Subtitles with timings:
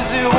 [0.00, 0.29] is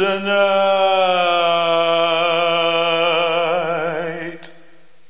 [0.00, 0.99] Dana.